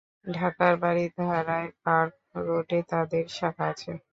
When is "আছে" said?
3.71-3.91